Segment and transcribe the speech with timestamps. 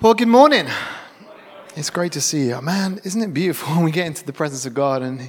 [0.00, 0.68] Well, good morning.
[1.74, 2.62] It's great to see you.
[2.62, 5.28] Man, isn't it beautiful when we get into the presence of God and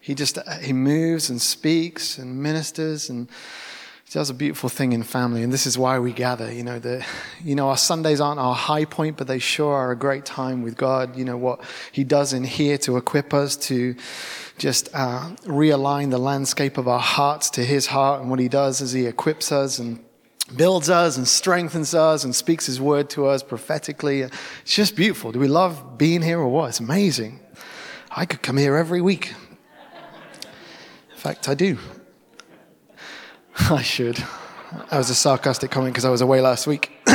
[0.00, 3.28] he just he moves and speaks and ministers and
[4.10, 7.04] does a beautiful thing in family and this is why we gather you know the
[7.44, 10.62] you know our sundays aren't our high point but they sure are a great time
[10.62, 11.60] with god you know what
[11.92, 13.94] he does in here to equip us to
[14.56, 18.80] just uh, realign the landscape of our hearts to his heart and what he does
[18.80, 20.05] is he equips us and
[20.54, 24.20] builds us and strengthens us and speaks his word to us prophetically.
[24.20, 25.32] It's just beautiful.
[25.32, 26.68] Do we love being here or what?
[26.68, 27.40] It's amazing.
[28.10, 29.34] I could come here every week.
[31.10, 31.78] In fact, I do.
[33.70, 34.16] I should.
[34.90, 36.92] That was a sarcastic comment because I was away last week.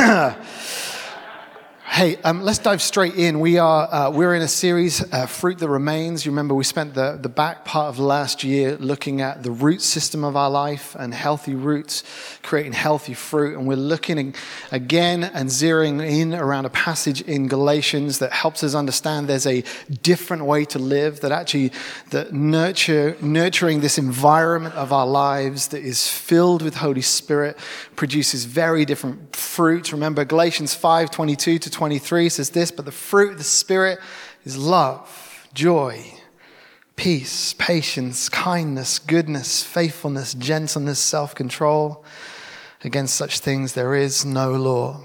[1.92, 3.38] Hey, um, let's dive straight in.
[3.38, 6.24] We are uh, we're in a series, uh, Fruit That Remains.
[6.24, 9.82] You remember we spent the, the back part of last year looking at the root
[9.82, 12.02] system of our life and healthy roots,
[12.42, 13.58] creating healthy fruit.
[13.58, 14.34] And we're looking
[14.70, 19.62] again and zeroing in around a passage in Galatians that helps us understand there's a
[20.00, 21.72] different way to live, that actually
[22.08, 27.58] that nurture, nurturing this environment of our lives that is filled with Holy Spirit
[27.96, 29.92] produces very different fruit.
[29.92, 33.98] Remember Galatians 5, 22 to 23 says this, but the fruit of the Spirit
[34.44, 36.14] is love, joy,
[36.94, 42.04] peace, patience, kindness, goodness, faithfulness, gentleness, self control.
[42.84, 45.00] Against such things there is no law.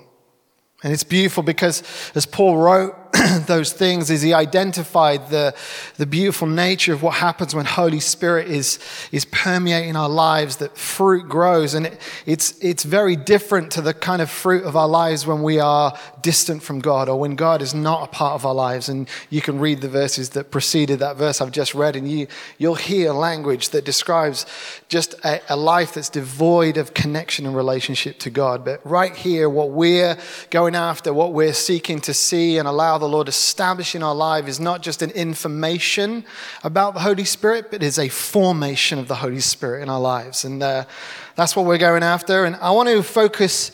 [0.83, 1.81] And it's beautiful because
[2.13, 3.06] as Paul wrote
[3.47, 5.55] those things, is he identified the,
[5.95, 8.79] the beautiful nature of what happens when Holy Spirit is,
[9.11, 11.73] is permeating our lives, that fruit grows.
[11.73, 15.41] And it, it's, it's very different to the kind of fruit of our lives when
[15.43, 18.89] we are distant from God or when God is not a part of our lives.
[18.89, 22.27] And you can read the verses that preceded that verse I've just read, and you,
[22.57, 24.45] you'll hear language that describes
[24.89, 28.63] just a, a life that's devoid of connection and relationship to God.
[28.63, 30.17] But right here, what we're
[30.49, 34.47] going after, what we're seeking to see and allow the Lord establish in our life
[34.47, 36.25] is not just an information
[36.63, 40.45] about the Holy Spirit, but is a formation of the Holy Spirit in our lives.
[40.45, 40.85] And uh,
[41.35, 42.45] that's what we're going after.
[42.45, 43.71] And I want to focus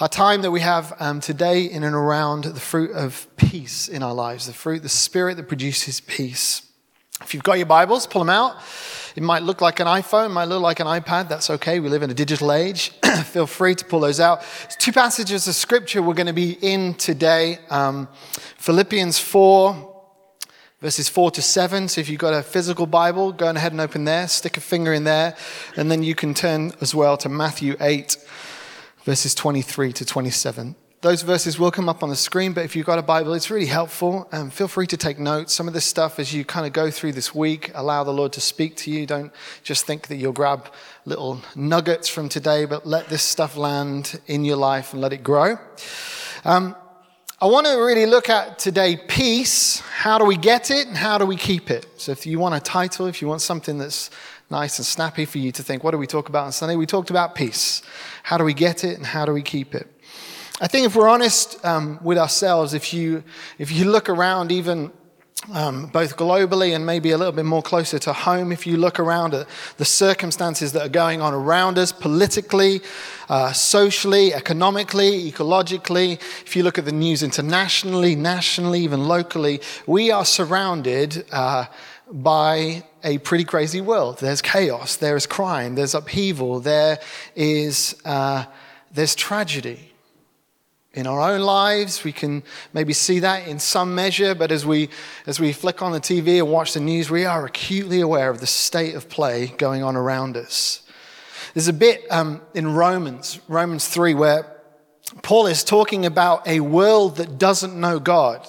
[0.00, 4.02] our time that we have um, today in and around the fruit of peace in
[4.02, 6.62] our lives, the fruit, the Spirit that produces peace.
[7.20, 8.56] If you've got your Bibles, pull them out.
[9.16, 11.28] It might look like an iPhone, might look like an iPad.
[11.28, 11.80] That's okay.
[11.80, 12.90] We live in a digital age.
[13.26, 14.40] Feel free to pull those out.
[14.62, 18.08] There's two passages of scripture we're going to be in today um,
[18.58, 19.90] Philippians 4.
[20.80, 21.86] Verses 4 to 7.
[21.86, 24.92] So if you've got a physical Bible, go ahead and open there, stick a finger
[24.92, 25.36] in there,
[25.76, 28.16] and then you can turn as well to Matthew 8,
[29.04, 32.86] verses 23 to 27 those verses will come up on the screen, but if you've
[32.86, 34.28] got a Bible, it's really helpful.
[34.30, 35.52] Um, feel free to take notes.
[35.52, 38.32] Some of this stuff, as you kind of go through this week, allow the Lord
[38.34, 39.04] to speak to you.
[39.04, 39.32] Don't
[39.64, 40.72] just think that you'll grab
[41.04, 45.24] little nuggets from today, but let this stuff land in your life and let it
[45.24, 45.58] grow.
[46.44, 46.76] Um,
[47.40, 49.80] I want to really look at today peace.
[49.80, 51.84] How do we get it and how do we keep it?
[51.96, 54.10] So, if you want a title, if you want something that's
[54.50, 56.76] nice and snappy for you to think, what do we talk about on Sunday?
[56.76, 57.82] We talked about peace.
[58.22, 59.88] How do we get it and how do we keep it?
[60.60, 63.24] I think if we're honest um, with ourselves, if you,
[63.58, 64.92] if you look around even
[65.52, 69.00] um, both globally and maybe a little bit more closer to home, if you look
[69.00, 69.48] around at
[69.78, 72.80] the circumstances that are going on around us politically,
[73.28, 76.14] uh, socially, economically, ecologically,
[76.44, 81.64] if you look at the news internationally, nationally, even locally, we are surrounded uh,
[82.12, 84.18] by a pretty crazy world.
[84.18, 87.00] There's chaos, there is crime, there's upheaval, there
[87.34, 88.44] is uh,
[88.92, 89.91] there's tragedy
[90.94, 92.04] in our own lives.
[92.04, 92.42] We can
[92.72, 94.90] maybe see that in some measure, but as we,
[95.26, 98.40] as we flick on the TV and watch the news, we are acutely aware of
[98.40, 100.82] the state of play going on around us.
[101.54, 104.46] There's a bit um, in Romans, Romans 3, where
[105.22, 108.46] Paul is talking about a world that doesn't know God.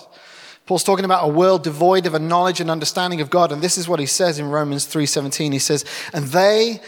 [0.66, 3.78] Paul's talking about a world devoid of a knowledge and understanding of God, and this
[3.78, 5.52] is what he says in Romans 3:17.
[5.52, 5.84] He says,
[6.14, 6.82] "And they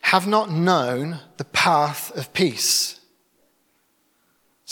[0.00, 2.98] have not known the path of peace."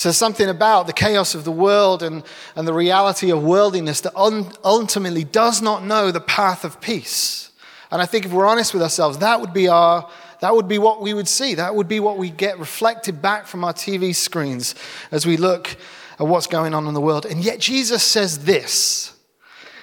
[0.02, 2.24] So, something about the chaos of the world and,
[2.56, 7.52] and the reality of worldliness that un, ultimately does not know the path of peace.
[7.88, 10.10] And I think if we're honest with ourselves, that would be our.
[10.40, 11.54] That would be what we would see.
[11.54, 14.74] That would be what we get reflected back from our TV screens
[15.12, 15.76] as we look
[16.18, 17.24] at what's going on in the world.
[17.24, 19.16] And yet, Jesus says this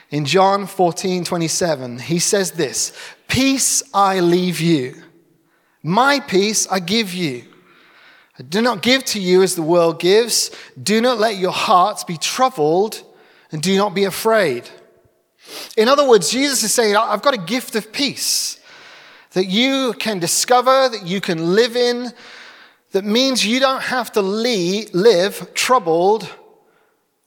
[0.09, 1.99] in John 14 27.
[1.99, 2.91] He says this
[3.29, 5.01] Peace I leave you,
[5.81, 7.45] my peace I give you.
[8.47, 10.51] Do not give to you as the world gives.
[10.81, 13.03] Do not let your hearts be troubled,
[13.51, 14.69] and do not be afraid.
[15.75, 18.59] In other words, Jesus is saying, I've got a gift of peace
[19.31, 22.11] that you can discover, that you can live in,
[22.91, 26.29] that means you don't have to live troubled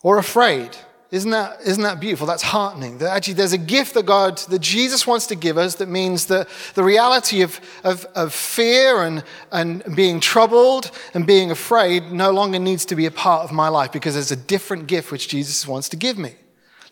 [0.03, 0.71] or afraid.
[1.13, 2.27] Isn't that, isn't that beautiful?
[2.27, 2.97] That's heartening.
[2.99, 6.27] That actually there's a gift that God, that Jesus wants to give us that means
[6.27, 9.23] that the reality of, of, of fear and,
[9.53, 13.69] and being troubled and being afraid no longer needs to be a part of my
[13.69, 16.35] life because there's a different gift which Jesus wants to give me.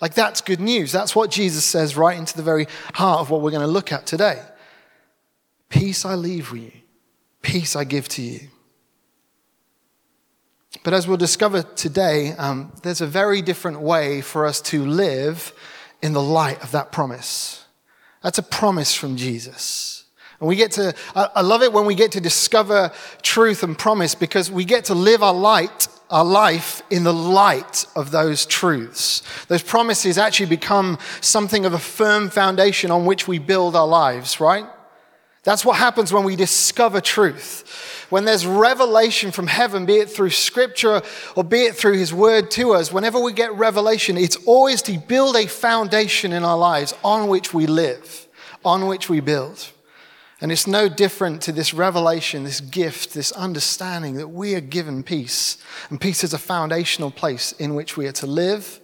[0.02, 0.92] Like that's good news.
[0.92, 3.90] That's what Jesus says right into the very heart of what we're going to look
[3.90, 4.42] at today.
[5.70, 6.72] Peace I leave with you,
[7.40, 8.40] peace I give to you.
[10.82, 15.52] But as we'll discover today, um, there's a very different way for us to live
[16.02, 17.64] in the light of that promise.
[18.22, 20.04] That's a promise from Jesus.
[20.40, 24.14] And we get to, I love it when we get to discover truth and promise
[24.14, 29.22] because we get to live our light, our life in the light of those truths.
[29.48, 34.40] Those promises actually become something of a firm foundation on which we build our lives,
[34.40, 34.64] right?
[35.42, 38.06] That's what happens when we discover truth.
[38.10, 41.00] When there's revelation from heaven, be it through scripture
[41.34, 44.98] or be it through his word to us, whenever we get revelation, it's always to
[44.98, 48.28] build a foundation in our lives on which we live,
[48.64, 49.70] on which we build.
[50.42, 55.02] And it's no different to this revelation, this gift, this understanding that we are given
[55.02, 55.58] peace.
[55.90, 58.80] And peace is a foundational place in which we are to live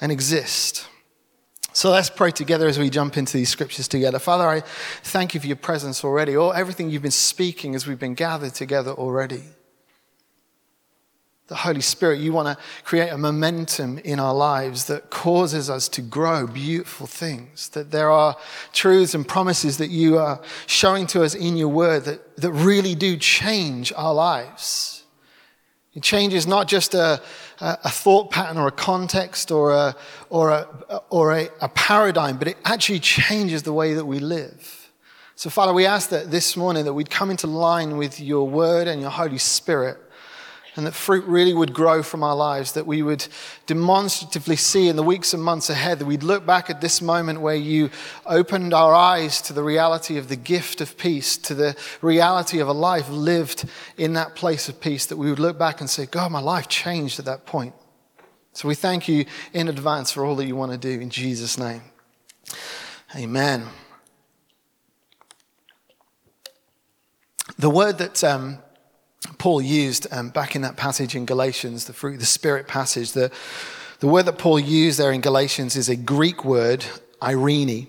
[0.00, 0.88] and exist.
[1.76, 4.18] So let's pray together as we jump into these scriptures together.
[4.18, 4.60] Father, I
[5.02, 8.54] thank you for your presence already, or everything you've been speaking as we've been gathered
[8.54, 9.42] together already.
[11.48, 15.86] The Holy Spirit, you want to create a momentum in our lives that causes us
[15.90, 17.68] to grow beautiful things.
[17.68, 18.38] That there are
[18.72, 22.94] truths and promises that you are showing to us in your word that, that really
[22.94, 25.04] do change our lives.
[25.92, 27.22] It changes not just a,
[27.60, 29.96] a thought pattern or a context or, a,
[30.30, 34.90] or, a, or a, a paradigm, but it actually changes the way that we live.
[35.34, 38.88] So, Father, we ask that this morning that we'd come into line with your word
[38.88, 39.98] and your Holy Spirit
[40.76, 43.26] and that fruit really would grow from our lives, that we would
[43.66, 47.40] demonstratively see in the weeks and months ahead, that we'd look back at this moment
[47.40, 47.90] where you
[48.26, 52.68] opened our eyes to the reality of the gift of peace, to the reality of
[52.68, 53.64] a life lived
[53.96, 56.68] in that place of peace, that we would look back and say, God, my life
[56.68, 57.74] changed at that point.
[58.52, 61.58] So we thank you in advance for all that you want to do in Jesus'
[61.58, 61.82] name.
[63.14, 63.66] Amen.
[67.58, 68.58] The word that um,
[69.38, 73.12] Paul used um, back in that passage in Galatians, the fruit of the Spirit passage,
[73.12, 73.30] the,
[74.00, 76.84] the word that Paul used there in Galatians is a Greek word,
[77.20, 77.88] eirene,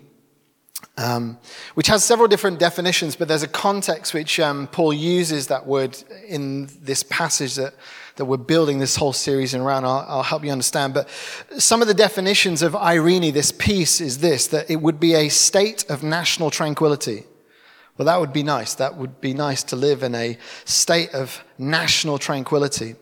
[0.97, 1.37] um,
[1.73, 5.97] which has several different definitions, but there's a context which um, Paul uses that word
[6.27, 7.73] in this passage that,
[8.15, 9.85] that we're building this whole series around.
[9.85, 10.93] I'll, I'll help you understand.
[10.93, 11.09] But
[11.57, 15.29] some of the definitions of eirene, this peace, is this that it would be a
[15.29, 17.25] state of national tranquility
[17.97, 18.75] well, that would be nice.
[18.75, 22.95] That would be nice to live in a state of national tranquility,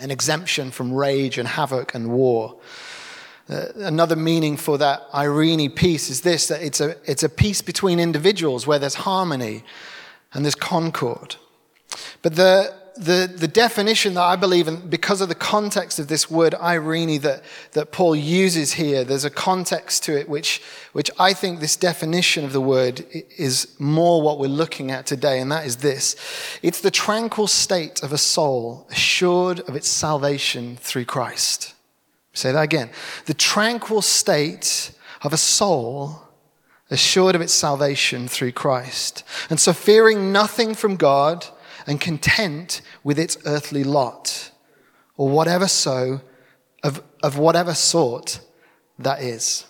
[0.00, 2.58] an exemption from rage and havoc and war.
[3.50, 7.60] Uh, another meaning for that eirene peace is this that it's a, it's a peace
[7.60, 9.64] between individuals where there's harmony
[10.32, 11.36] and there's concord.
[12.22, 16.30] But the, the, the definition that I believe, and because of the context of this
[16.30, 17.42] word eirene that,
[17.72, 20.62] that Paul uses here, there's a context to it which,
[20.92, 23.04] which I think this definition of the word
[23.38, 26.14] is more what we're looking at today, and that is this
[26.62, 31.74] it's the tranquil state of a soul assured of its salvation through Christ.
[32.32, 32.90] Say that again.
[33.26, 36.22] The tranquil state of a soul
[36.90, 39.22] assured of its salvation through Christ.
[39.48, 41.46] And so, fearing nothing from God
[41.90, 44.52] and content with its earthly lot,
[45.16, 46.20] or whatever so,
[46.84, 48.38] of, of whatever sort
[48.96, 49.66] that is.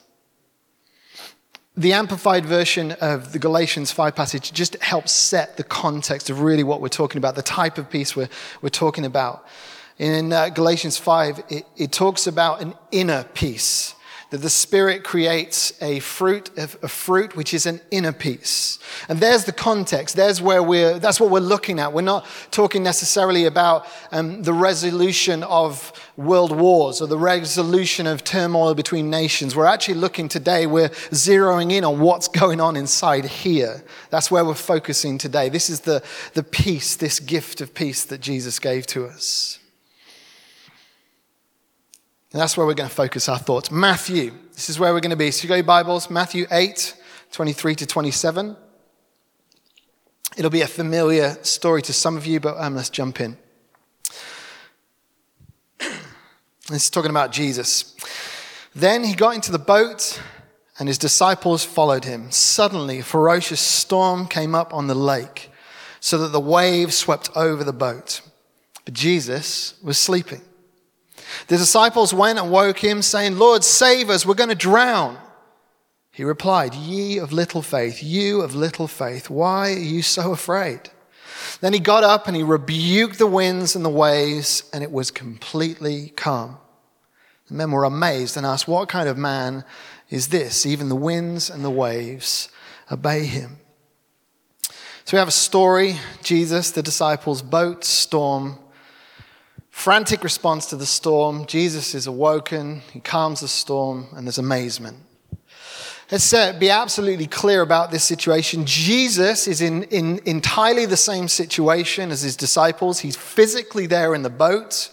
[1.78, 6.62] The amplified version of the Galatians 5 passage just helps set the context of really
[6.62, 8.28] what we're talking about, the type of peace we're,
[8.60, 9.46] we're talking about.
[9.96, 13.94] In uh, Galatians 5, it, it talks about an inner peace
[14.30, 18.78] that the Spirit creates a fruit, a fruit which is an inner peace.
[19.08, 20.16] And there's the context.
[20.16, 21.92] There's where we're, that's what we're looking at.
[21.92, 28.24] We're not talking necessarily about um, the resolution of world wars or the resolution of
[28.24, 29.56] turmoil between nations.
[29.56, 33.82] We're actually looking today, we're zeroing in on what's going on inside here.
[34.10, 35.48] That's where we're focusing today.
[35.48, 36.02] This is the,
[36.34, 39.59] the peace, this gift of peace that Jesus gave to us.
[42.32, 43.72] And that's where we're going to focus our thoughts.
[43.72, 45.32] Matthew, this is where we're going to be.
[45.32, 46.94] So you go your Bibles, Matthew 8,
[47.32, 48.56] 23 to 27.
[50.36, 53.36] It'll be a familiar story to some of you, but um, let's jump in.
[56.68, 57.96] This is talking about Jesus.
[58.76, 60.22] Then he got into the boat,
[60.78, 62.30] and his disciples followed him.
[62.30, 65.50] Suddenly, a ferocious storm came up on the lake,
[65.98, 68.20] so that the waves swept over the boat.
[68.84, 70.42] But Jesus was sleeping.
[71.46, 75.18] The disciples went and woke him, saying, Lord, save us, we're going to drown.
[76.12, 80.90] He replied, Ye of little faith, you of little faith, why are you so afraid?
[81.60, 85.10] Then he got up and he rebuked the winds and the waves, and it was
[85.10, 86.58] completely calm.
[87.48, 89.64] The men were amazed and asked, What kind of man
[90.08, 90.64] is this?
[90.64, 92.48] Even the winds and the waves
[92.90, 93.58] obey him.
[95.04, 98.58] So we have a story Jesus, the disciples, boat, storm,
[99.70, 101.46] frantic response to the storm.
[101.46, 104.98] Jesus is awoken, he calms the storm, and there's amazement.
[106.10, 108.66] Let's uh, be absolutely clear about this situation.
[108.66, 112.98] Jesus is in, in entirely the same situation as his disciples.
[112.98, 114.90] He's physically there in the boat.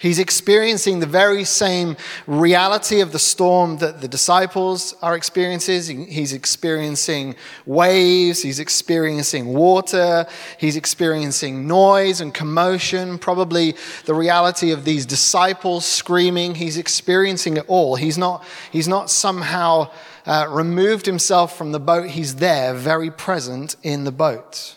[0.00, 6.06] He's experiencing the very same reality of the storm that the disciples are experiencing.
[6.06, 7.34] He's experiencing
[7.64, 10.26] waves, he's experiencing water,
[10.58, 13.74] he's experiencing noise and commotion, probably
[14.04, 16.56] the reality of these disciples screaming.
[16.56, 17.96] He's experiencing it all.
[17.96, 19.90] He's not, he's not somehow
[20.26, 24.76] uh, removed himself from the boat, he's there, very present in the boat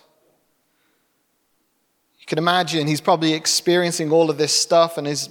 [2.29, 5.29] can imagine he's probably experiencing all of this stuff and is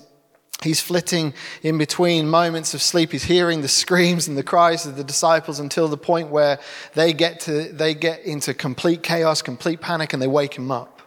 [0.63, 3.13] He's flitting in between moments of sleep.
[3.13, 6.59] He's hearing the screams and the cries of the disciples until the point where
[6.95, 11.01] they get, to, they get into complete chaos, complete panic, and they wake him up.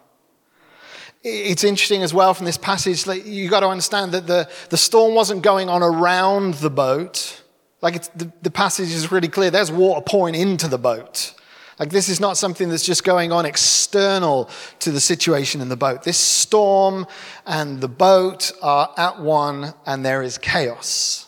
[1.22, 4.78] It's interesting as well from this passage, like, you've got to understand that the, the
[4.78, 7.44] storm wasn't going on around the boat.
[7.82, 9.52] Like the, the passage is really clear.
[9.52, 11.34] There's water pouring into the boat.
[11.82, 15.76] Like, this is not something that's just going on external to the situation in the
[15.76, 16.04] boat.
[16.04, 17.08] This storm
[17.48, 21.28] and the boat are at one, and there is chaos.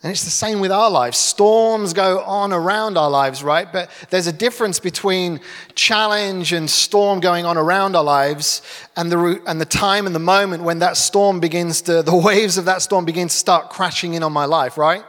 [0.00, 1.18] And it's the same with our lives.
[1.18, 3.66] Storms go on around our lives, right?
[3.72, 5.40] But there's a difference between
[5.74, 8.62] challenge and storm going on around our lives
[8.94, 12.58] and the, and the time and the moment when that storm begins to, the waves
[12.58, 15.02] of that storm begin to start crashing in on my life, right?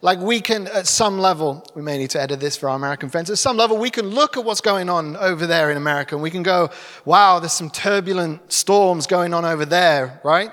[0.00, 3.08] Like we can, at some level, we may need to edit this for our American
[3.10, 6.14] friends, at some level, we can look at what's going on over there in America
[6.14, 6.70] and we can go,
[7.04, 10.50] wow, there's some turbulent storms going on over there, right?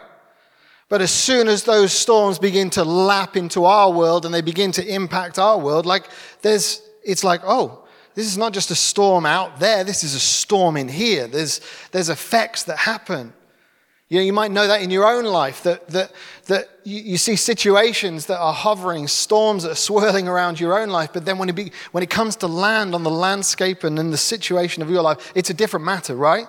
[0.90, 4.72] But as soon as those storms begin to lap into our world and they begin
[4.74, 6.08] to impact our world, like
[6.42, 10.20] there's, it's like, oh, this is not just a storm out there, this is a
[10.20, 11.28] storm in here.
[11.28, 11.62] There's,
[11.92, 13.34] there's effects that happen.
[14.08, 16.12] You, know, you might know that in your own life, that, that,
[16.46, 20.90] that you, you, see situations that are hovering, storms that are swirling around your own
[20.90, 23.98] life, but then when it, be, when it comes to land on the landscape and
[23.98, 26.46] in the situation of your life, it's a different matter, right?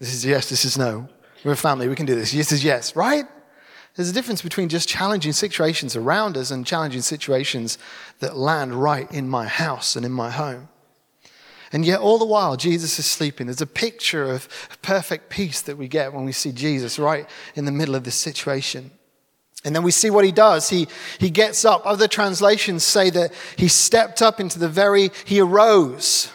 [0.00, 1.08] This is yes, this is no.
[1.44, 2.32] We're a family, we can do this.
[2.32, 3.26] This is yes, right?
[3.94, 7.78] There's a difference between just challenging situations around us and challenging situations
[8.18, 10.68] that land right in my house and in my home.
[11.72, 13.46] And yet, all the while, Jesus is sleeping.
[13.46, 14.48] There's a picture of
[14.82, 18.14] perfect peace that we get when we see Jesus right in the middle of this
[18.14, 18.90] situation.
[19.64, 20.68] And then we see what he does.
[20.68, 20.86] He,
[21.18, 21.82] he gets up.
[21.86, 26.30] Other translations say that he stepped up into the very, he arose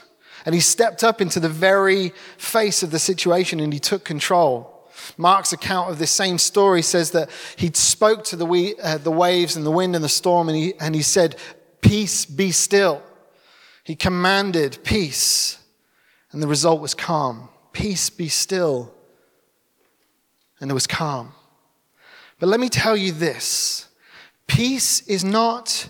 [0.46, 4.76] and he stepped up into the very face of the situation and he took control.
[5.18, 9.12] Mark's account of this same story says that he spoke to the, we, uh, the
[9.12, 11.36] waves and the wind and the storm and he, and he said,
[11.82, 13.02] Peace, be still.
[13.90, 15.58] He commanded peace,
[16.32, 17.50] and the result was calm.
[17.74, 18.94] Peace be still.
[20.60, 21.32] And there was calm.
[22.38, 23.88] But let me tell you this
[24.46, 25.90] peace is not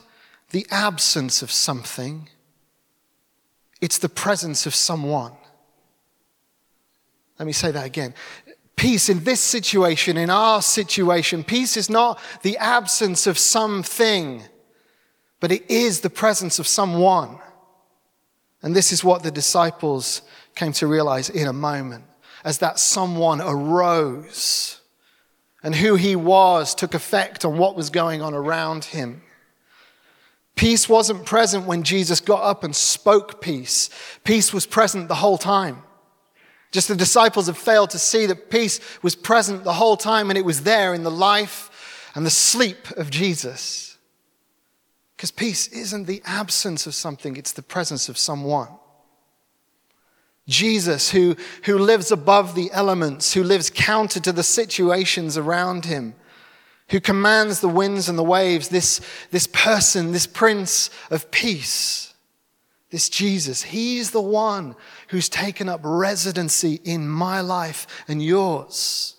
[0.52, 2.30] the absence of something,
[3.82, 5.34] it's the presence of someone.
[7.38, 8.14] Let me say that again.
[8.78, 14.44] Peace in this situation, in our situation, peace is not the absence of something,
[15.42, 17.40] but it is the presence of someone.
[18.62, 20.22] And this is what the disciples
[20.56, 22.04] came to realize in a moment
[22.44, 24.82] as that someone arose
[25.64, 29.22] and who he was took effect on what was going on around him.
[30.56, 33.90] Peace wasn't present when Jesus got up and spoke peace.
[34.24, 35.84] Peace was present the whole time.
[36.72, 40.38] Just the disciples have failed to see that peace was present the whole time and
[40.38, 43.89] it was there in the life and the sleep of Jesus.
[45.20, 48.70] Because peace isn't the absence of something, it's the presence of someone.
[50.48, 51.36] Jesus, who,
[51.66, 56.16] who lives above the elements, who lives counter to the situations around him,
[56.92, 62.14] who commands the winds and the waves, this, this person, this prince of peace,
[62.90, 64.74] this Jesus, he's the one
[65.10, 69.18] who's taken up residency in my life and yours.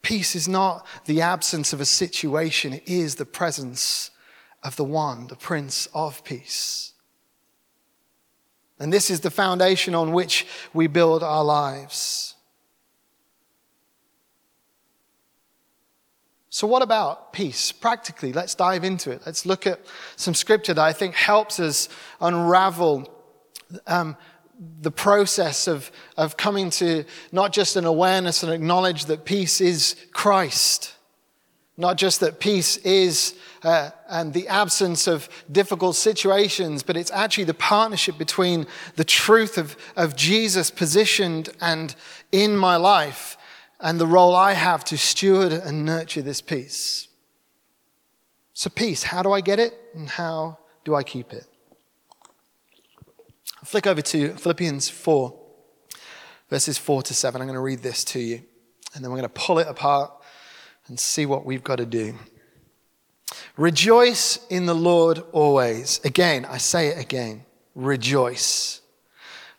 [0.00, 4.12] Peace is not the absence of a situation, it is the presence
[4.62, 6.92] of the one, the Prince of Peace.
[8.78, 12.34] And this is the foundation on which we build our lives.
[16.50, 17.72] So, what about peace?
[17.72, 19.22] Practically, let's dive into it.
[19.26, 19.80] Let's look at
[20.16, 21.88] some scripture that I think helps us
[22.20, 23.12] unravel
[23.86, 24.16] um,
[24.80, 29.94] the process of, of coming to not just an awareness and acknowledge that peace is
[30.12, 30.94] Christ,
[31.76, 37.44] not just that peace is uh, and the absence of difficult situations, but it's actually
[37.44, 41.94] the partnership between the truth of, of Jesus positioned and
[42.32, 43.36] in my life
[43.80, 47.08] and the role I have to steward and nurture this peace.
[48.54, 51.46] So, peace, how do I get it and how do I keep it?
[53.64, 55.38] Flick over to Philippians 4,
[56.48, 57.40] verses 4 to 7.
[57.40, 58.42] I'm going to read this to you,
[58.94, 60.10] and then we're going to pull it apart
[60.88, 62.14] and see what we've got to do.
[63.56, 66.00] Rejoice in the Lord always.
[66.04, 67.44] Again, I say it again.
[67.74, 68.80] Rejoice.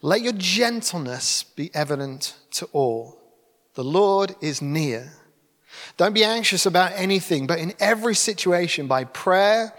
[0.01, 3.17] Let your gentleness be evident to all.
[3.73, 5.11] The Lord is near.
[5.97, 9.73] Don't be anxious about anything, but in every situation, by prayer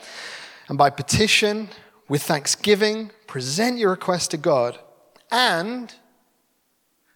[0.69, 1.69] and by petition,
[2.09, 4.79] with thanksgiving, present your request to God.
[5.31, 5.95] And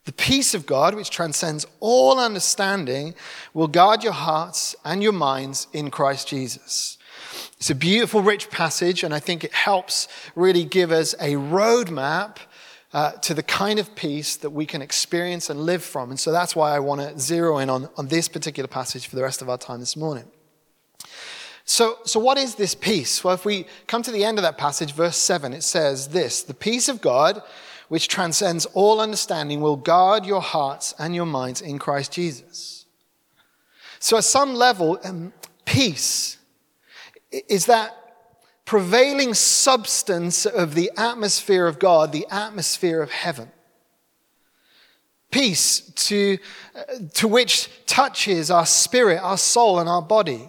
[0.04, 3.14] the peace of God, which transcends all understanding,
[3.54, 6.98] will guard your hearts and your minds in Christ Jesus.
[7.56, 12.36] It's a beautiful, rich passage, and I think it helps really give us a roadmap
[12.92, 16.10] uh, to the kind of peace that we can experience and live from.
[16.10, 19.16] And so that's why I want to zero in on, on this particular passage for
[19.16, 20.24] the rest of our time this morning.
[21.64, 23.24] So, so, what is this peace?
[23.24, 26.42] Well, if we come to the end of that passage, verse 7, it says this
[26.42, 27.42] The peace of God
[27.88, 32.86] which transcends all understanding, will guard your hearts and your minds in Christ Jesus.
[33.98, 35.32] So, at some level, um,
[35.64, 36.38] peace
[37.30, 37.96] is that
[38.64, 43.50] prevailing substance of the atmosphere of God, the atmosphere of heaven.
[45.30, 46.38] Peace to,
[46.74, 46.82] uh,
[47.14, 50.48] to which touches our spirit, our soul, and our body.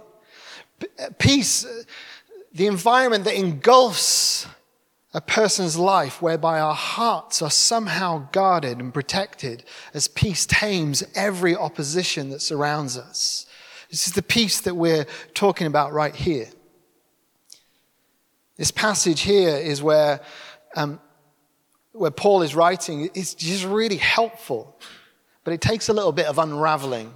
[1.18, 1.84] Peace, uh,
[2.54, 4.48] the environment that engulfs
[5.16, 11.56] a person's life whereby our hearts are somehow guarded and protected as peace tames every
[11.56, 13.46] opposition that surrounds us.
[13.90, 16.50] This is the peace that we're talking about right here.
[18.58, 20.20] This passage here is where,
[20.76, 21.00] um,
[21.94, 23.10] where Paul is writing.
[23.14, 24.78] It's just really helpful,
[25.46, 27.14] but it takes a little bit of unraveling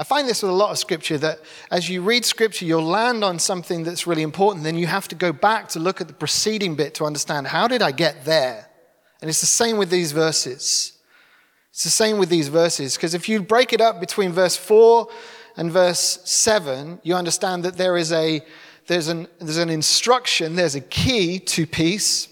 [0.00, 3.22] I find this with a lot of scripture that as you read scripture, you'll land
[3.22, 4.64] on something that's really important.
[4.64, 7.68] Then you have to go back to look at the preceding bit to understand how
[7.68, 8.66] did I get there?
[9.20, 10.94] And it's the same with these verses.
[11.68, 12.96] It's the same with these verses.
[12.96, 15.06] Because if you break it up between verse 4
[15.58, 18.40] and verse 7, you understand that there is a,
[18.86, 22.28] there's an, there's an instruction, there's a key to peace,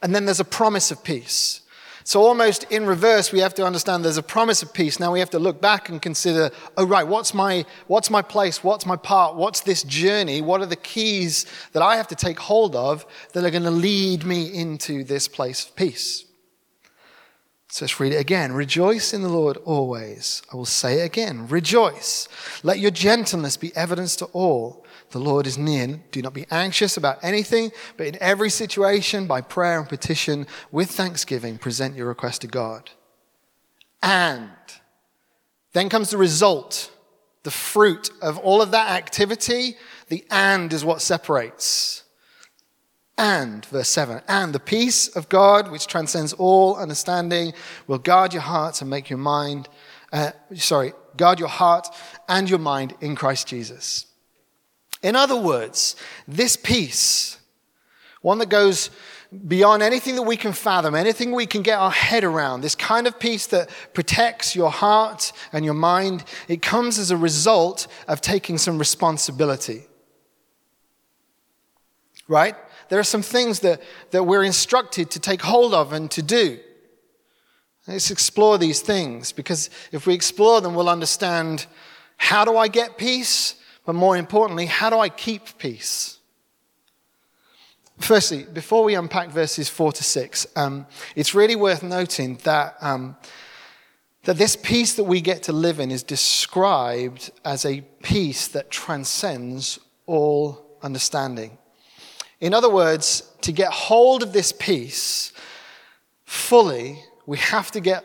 [0.00, 1.60] and then there's a promise of peace.
[2.06, 5.00] So, almost in reverse, we have to understand there's a promise of peace.
[5.00, 8.62] Now we have to look back and consider, oh, right, what's my, what's my place?
[8.62, 9.36] What's my part?
[9.36, 10.42] What's this journey?
[10.42, 13.70] What are the keys that I have to take hold of that are going to
[13.70, 16.26] lead me into this place of peace?
[17.68, 18.52] So let's read it again.
[18.52, 20.42] Rejoice in the Lord always.
[20.52, 21.48] I will say it again.
[21.48, 22.28] Rejoice.
[22.62, 24.84] Let your gentleness be evidence to all.
[25.14, 26.00] The Lord is near.
[26.10, 30.90] Do not be anxious about anything, but in every situation, by prayer and petition, with
[30.90, 32.90] thanksgiving, present your request to God.
[34.02, 34.50] And
[35.72, 36.90] then comes the result,
[37.44, 39.76] the fruit of all of that activity.
[40.08, 42.02] The and is what separates.
[43.16, 47.52] And, verse 7, and the peace of God, which transcends all understanding,
[47.86, 49.68] will guard your hearts and make your mind,
[50.12, 51.86] uh, sorry, guard your heart
[52.28, 54.06] and your mind in Christ Jesus.
[55.04, 57.36] In other words, this peace,
[58.22, 58.88] one that goes
[59.46, 63.06] beyond anything that we can fathom, anything we can get our head around, this kind
[63.06, 68.22] of peace that protects your heart and your mind, it comes as a result of
[68.22, 69.82] taking some responsibility.
[72.26, 72.56] Right?
[72.88, 76.58] There are some things that, that we're instructed to take hold of and to do.
[77.86, 81.66] Let's explore these things because if we explore them, we'll understand
[82.16, 83.56] how do I get peace?
[83.84, 86.18] But more importantly, how do I keep peace?
[87.98, 93.16] Firstly, before we unpack verses 4 to 6, um, it's really worth noting that, um,
[94.24, 98.70] that this peace that we get to live in is described as a peace that
[98.70, 101.56] transcends all understanding.
[102.40, 105.32] In other words, to get hold of this peace
[106.24, 108.04] fully, we have to get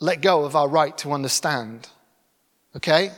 [0.00, 1.88] let go of our right to understand.
[2.76, 3.10] Okay?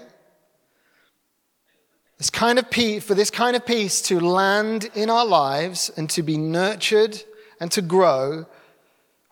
[2.19, 6.09] This kind of peace, for this kind of peace to land in our lives and
[6.11, 7.23] to be nurtured
[7.61, 8.47] and to grow,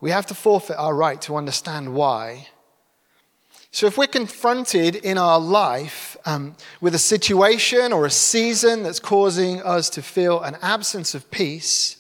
[0.01, 2.49] we have to forfeit our right to understand why.
[3.71, 9.01] So, if we're confronted in our life um, with a situation or a season that's
[9.01, 11.97] causing us to feel an absence of peace,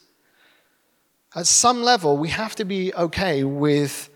[1.34, 4.10] at some level, we have to be okay with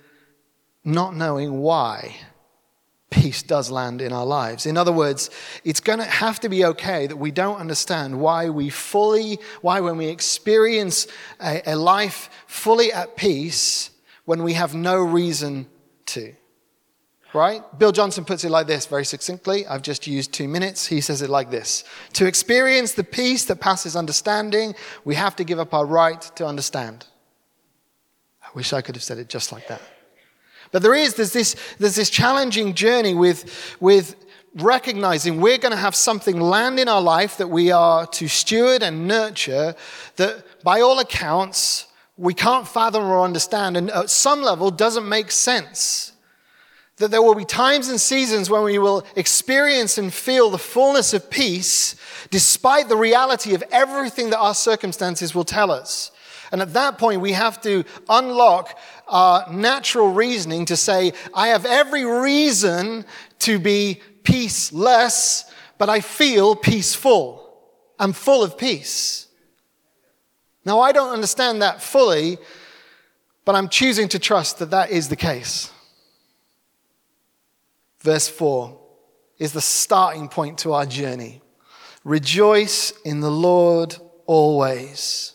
[0.85, 2.15] not knowing why
[3.11, 4.67] peace does land in our lives.
[4.67, 5.31] In other words,
[5.65, 9.81] it's going to have to be okay that we don't understand why we fully, why
[9.81, 11.07] when we experience
[11.41, 13.91] a, a life fully at peace,
[14.25, 15.67] when we have no reason
[16.07, 16.35] to.
[17.35, 17.63] Right?
[17.79, 19.67] Bill Johnson puts it like this very succinctly.
[19.67, 20.87] I've just used two minutes.
[20.87, 25.45] He says it like this To experience the peace that passes understanding, we have to
[25.45, 27.07] give up our right to understand.
[28.43, 29.83] I wish I could have said it just like that.
[30.71, 34.17] But there is, there's this, there's this challenging journey with, with
[34.55, 38.83] recognizing we're going to have something land in our life that we are to steward
[38.83, 39.75] and nurture
[40.17, 45.31] that, by all accounts, we can't fathom or understand, and at some level doesn't make
[45.31, 46.13] sense.
[46.97, 51.15] That there will be times and seasons when we will experience and feel the fullness
[51.15, 51.95] of peace
[52.31, 56.11] despite the reality of everything that our circumstances will tell us.
[56.51, 61.67] And at that point, we have to unlock our natural reasoning to say, I have
[61.67, 63.05] every reason
[63.41, 65.45] to be peaceless,
[65.77, 67.45] but I feel peaceful.
[67.99, 69.27] I'm full of peace.
[70.65, 72.39] Now, I don't understand that fully,
[73.45, 75.73] but I'm choosing to trust that that is the case.
[78.01, 78.79] Verse 4
[79.39, 81.41] is the starting point to our journey.
[82.05, 85.35] Rejoice in the Lord always.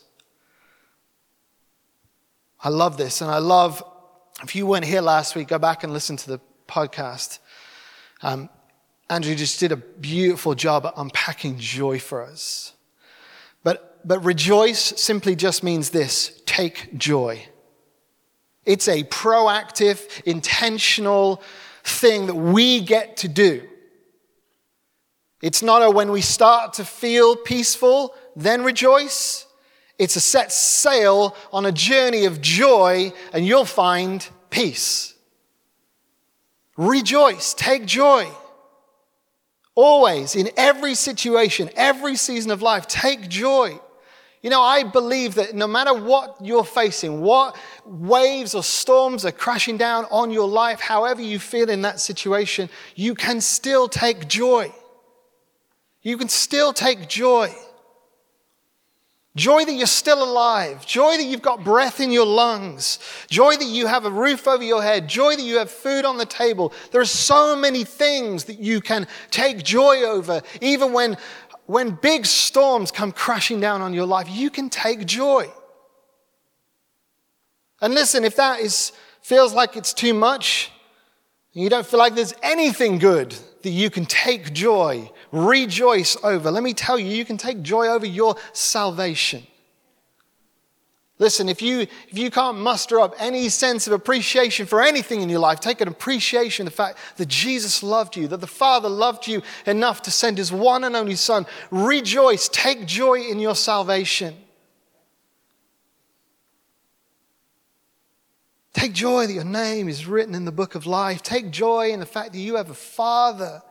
[2.64, 3.20] I love this.
[3.20, 3.84] And I love,
[4.42, 7.38] if you weren't here last week, go back and listen to the podcast.
[8.22, 8.48] Um,
[9.10, 12.72] Andrew just did a beautiful job at unpacking joy for us.
[13.62, 17.46] But, but rejoice simply just means this take joy.
[18.64, 21.42] It's a proactive, intentional
[21.82, 23.68] thing that we get to do.
[25.42, 29.44] It's not a when we start to feel peaceful, then rejoice.
[29.98, 35.14] It's a set sail on a journey of joy, and you'll find peace.
[36.76, 38.28] Rejoice, take joy.
[39.76, 43.78] Always, in every situation, every season of life, take joy.
[44.42, 49.32] You know, I believe that no matter what you're facing, what waves or storms are
[49.32, 54.28] crashing down on your life, however you feel in that situation, you can still take
[54.28, 54.70] joy.
[56.02, 57.54] You can still take joy.
[59.36, 60.86] Joy that you're still alive.
[60.86, 63.00] Joy that you've got breath in your lungs.
[63.28, 65.08] Joy that you have a roof over your head.
[65.08, 66.72] Joy that you have food on the table.
[66.92, 70.40] There are so many things that you can take joy over.
[70.60, 71.16] Even when,
[71.66, 75.50] when big storms come crashing down on your life, you can take joy.
[77.80, 80.70] And listen, if that is, feels like it's too much,
[81.52, 86.50] you don't feel like there's anything good that you can take joy rejoice over.
[86.50, 89.46] Let me tell you, you can take joy over your salvation.
[91.18, 95.28] Listen, if you, if you can't muster up any sense of appreciation for anything in
[95.28, 98.88] your life, take an appreciation of the fact that Jesus loved you, that the Father
[98.88, 101.46] loved you enough to send his one and only Son.
[101.70, 104.34] Rejoice, take joy in your salvation.
[108.72, 111.22] Take joy that your name is written in the book of life.
[111.22, 113.62] Take joy in the fact that you have a Father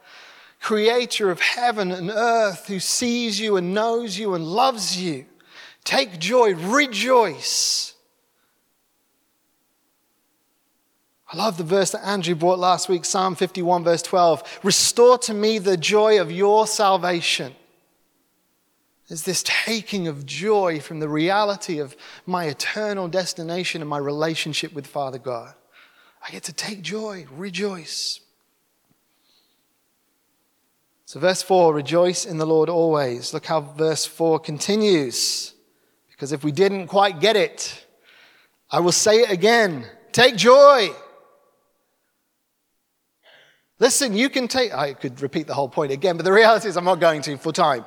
[0.64, 5.26] creator of heaven and earth who sees you and knows you and loves you.
[5.84, 7.94] Take joy, rejoice.
[11.32, 14.62] I love the verse that Andrew brought last week, Psalm 51, verse 12.
[14.64, 17.54] Restore to me the joy of your salvation.
[19.10, 24.72] There's this taking of joy from the reality of my eternal destination and my relationship
[24.72, 25.56] with Father God.
[26.26, 28.22] I get to take joy, rejoice.
[31.06, 33.34] So, verse 4 rejoice in the Lord always.
[33.34, 35.54] Look how verse 4 continues.
[36.12, 37.86] Because if we didn't quite get it,
[38.72, 40.90] I will say it again take joy.
[43.80, 46.78] Listen, you can take, I could repeat the whole point again, but the reality is
[46.78, 47.84] I'm not going to for time.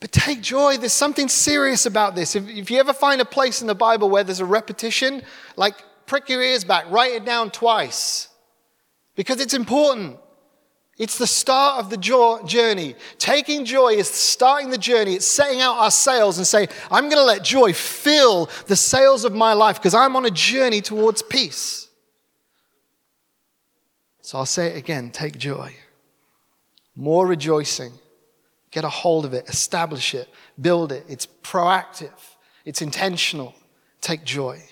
[0.00, 0.76] But take joy.
[0.76, 2.34] There's something serious about this.
[2.34, 5.22] If, if you ever find a place in the Bible where there's a repetition,
[5.56, 8.28] like prick your ears back, write it down twice.
[9.14, 10.18] Because it's important.
[11.00, 12.94] It's the start of the journey.
[13.16, 15.14] Taking joy is starting the journey.
[15.14, 19.24] It's setting out our sails and saying, I'm going to let joy fill the sails
[19.24, 21.88] of my life because I'm on a journey towards peace.
[24.20, 25.74] So I'll say it again take joy.
[26.94, 27.92] More rejoicing.
[28.70, 30.28] Get a hold of it, establish it,
[30.60, 31.06] build it.
[31.08, 32.12] It's proactive,
[32.66, 33.54] it's intentional.
[34.02, 34.62] Take joy.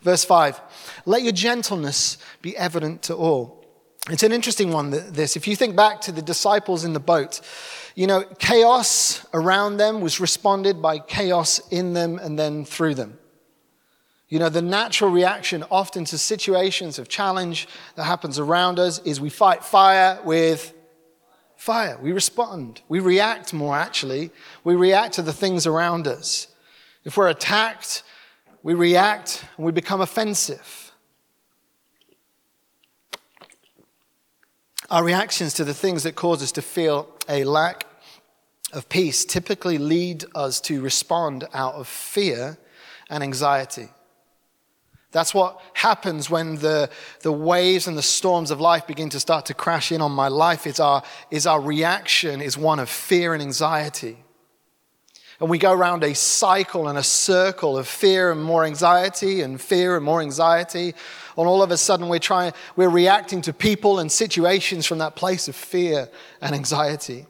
[0.00, 0.58] Verse 5
[1.04, 3.65] Let your gentleness be evident to all.
[4.08, 5.36] It's an interesting one, this.
[5.36, 7.40] If you think back to the disciples in the boat,
[7.96, 13.18] you know, chaos around them was responded by chaos in them and then through them.
[14.28, 17.66] You know, the natural reaction often to situations of challenge
[17.96, 20.72] that happens around us is we fight fire with
[21.56, 21.98] fire.
[22.00, 22.82] We respond.
[22.88, 24.30] We react more, actually.
[24.62, 26.46] We react to the things around us.
[27.04, 28.04] If we're attacked,
[28.62, 30.85] we react and we become offensive.
[34.88, 37.86] Our reactions to the things that cause us to feel a lack
[38.72, 42.56] of peace typically lead us to respond out of fear
[43.10, 43.88] and anxiety.
[45.10, 46.90] That's what happens when the,
[47.22, 50.28] the waves and the storms of life begin to start to crash in on my
[50.28, 50.66] life.
[50.66, 54.18] Is our, is our reaction is one of fear and anxiety.
[55.40, 59.60] And we go around a cycle and a circle of fear and more anxiety and
[59.60, 60.94] fear and more anxiety.
[61.36, 65.14] And all of a sudden we're trying, we're reacting to people and situations from that
[65.14, 66.08] place of fear
[66.40, 67.26] and anxiety.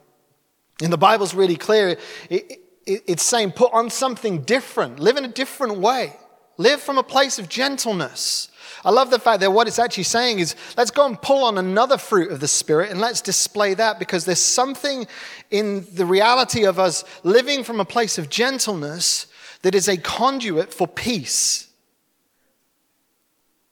[0.80, 1.96] And the Bible's really clear.
[2.30, 6.14] It, it, it's saying put on something different, live in a different way.
[6.58, 8.48] Live from a place of gentleness.
[8.84, 11.58] I love the fact that what it's actually saying is let's go and pull on
[11.58, 15.06] another fruit of the Spirit and let's display that because there's something
[15.50, 19.26] in the reality of us living from a place of gentleness
[19.62, 21.68] that is a conduit for peace.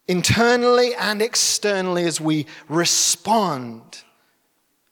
[0.07, 4.03] Internally and externally, as we respond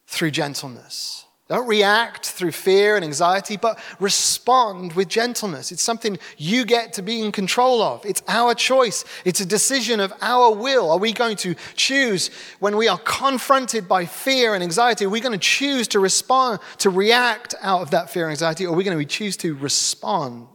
[0.07, 1.26] through gentleness.
[1.53, 5.71] Don't react through fear and anxiety, but respond with gentleness.
[5.71, 8.07] It's something you get to be in control of.
[8.07, 9.05] It's our choice.
[9.27, 10.91] It's a decision of our will.
[10.91, 15.05] Are we going to choose when we are confronted by fear and anxiety?
[15.05, 18.65] Are we going to choose to respond, to react out of that fear and anxiety?
[18.65, 20.49] Or are we going to choose to respond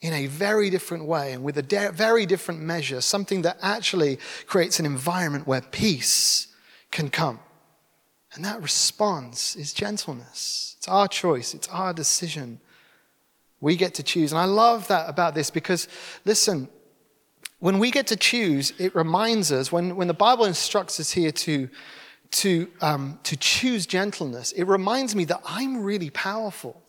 [0.00, 4.20] in a very different way and with a de- very different measure, something that actually
[4.46, 6.46] creates an environment where peace
[6.92, 7.40] can come?
[8.34, 10.76] And that response is gentleness.
[10.78, 12.60] It's our choice, it's our decision.
[13.60, 14.32] We get to choose.
[14.32, 15.86] And I love that about this because,
[16.24, 16.68] listen,
[17.58, 21.30] when we get to choose, it reminds us, when, when the Bible instructs us here
[21.30, 21.68] to,
[22.30, 26.80] to, um, to choose gentleness, it reminds me that I'm really powerful.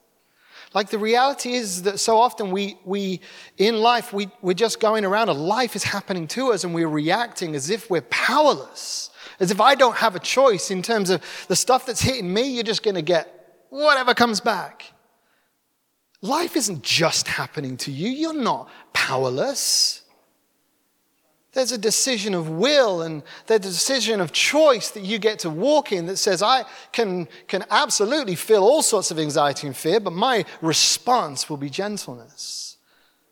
[0.73, 3.19] Like the reality is that so often we, we
[3.57, 6.87] in life, we, we're just going around and life is happening to us and we're
[6.87, 9.09] reacting as if we're powerless.
[9.39, 12.43] As if I don't have a choice in terms of the stuff that's hitting me,
[12.43, 14.93] you're just going to get whatever comes back.
[16.21, 20.00] Life isn't just happening to you, you're not powerless.
[21.53, 25.49] There's a decision of will and there's a decision of choice that you get to
[25.49, 29.99] walk in that says, I can, can absolutely feel all sorts of anxiety and fear,
[29.99, 32.77] but my response will be gentleness.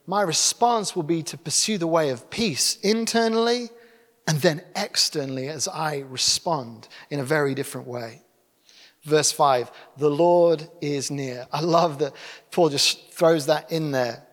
[0.06, 3.70] My response will be to pursue the way of peace internally
[4.28, 8.24] and then externally as I respond in a very different way.
[9.04, 11.48] Verse 5 The Lord is near.
[11.54, 12.14] I love that
[12.52, 14.26] Paul just throws that in there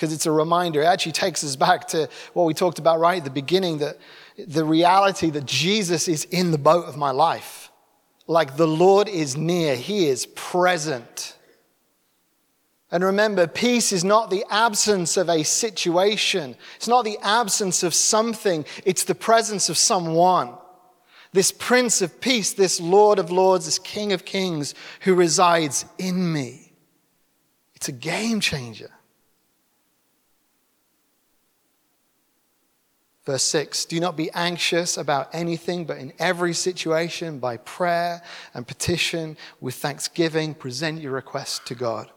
[0.00, 0.80] because it's a reminder.
[0.80, 3.98] It actually takes us back to what we talked about right at the beginning that
[4.38, 7.70] the reality that Jesus is in the boat of my life.
[8.26, 11.36] Like the Lord is near, He is present.
[12.90, 16.56] And remember, peace is not the absence of a situation.
[16.76, 18.64] It's not the absence of something.
[18.86, 20.54] It's the presence of someone.
[21.32, 26.32] This Prince of Peace, this Lord of Lords, this King of Kings who resides in
[26.32, 26.72] me.
[27.74, 28.90] It's a game changer.
[33.30, 38.22] Verse 6 Do not be anxious about anything, but in every situation, by prayer
[38.54, 42.10] and petition, with thanksgiving, present your request to God.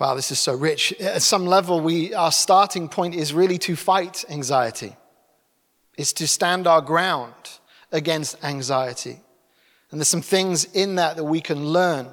[0.00, 0.92] Wow, this is so rich.
[0.94, 4.96] At some level, we, our starting point is really to fight anxiety.
[5.96, 7.32] It's to stand our ground
[7.92, 9.20] against anxiety.
[9.92, 12.08] And there's some things in that that we can learn.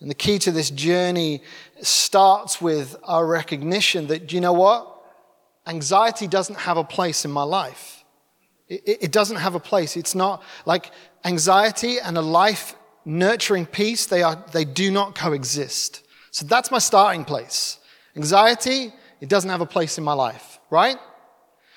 [0.00, 1.44] And the key to this journey
[1.80, 4.94] starts with our recognition that, you know what?
[5.66, 8.04] Anxiety doesn't have a place in my life.
[8.68, 9.96] It, it doesn't have a place.
[9.96, 10.90] It's not like
[11.24, 12.74] anxiety and a life
[13.04, 16.02] nurturing peace, they, are, they do not coexist.
[16.32, 17.78] So that's my starting place.
[18.16, 20.98] Anxiety, it doesn't have a place in my life, right?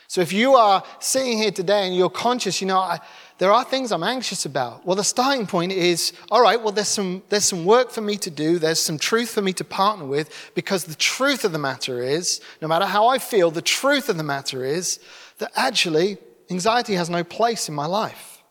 [0.07, 2.99] So if you are sitting here today and you're conscious, you know, I,
[3.39, 4.85] there are things I'm anxious about.
[4.85, 8.17] Well, the starting point is, all right, well, there's some, there's some work for me
[8.17, 8.59] to do.
[8.59, 12.41] There's some truth for me to partner with because the truth of the matter is,
[12.61, 14.99] no matter how I feel, the truth of the matter is
[15.37, 16.17] that actually
[16.51, 18.43] anxiety has no place in my life.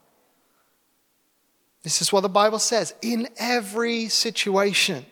[1.82, 2.94] This is what the Bible says.
[3.02, 5.04] In every situation,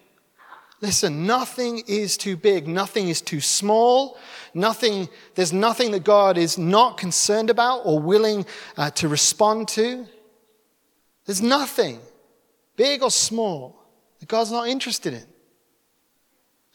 [0.83, 4.19] Listen, nothing is too big, nothing is too small,
[4.53, 8.45] nothing, there's nothing that God is not concerned about or willing
[8.77, 10.07] uh, to respond to.
[11.25, 12.01] There's nothing,
[12.77, 13.83] big or small,
[14.21, 15.25] that God's not interested in.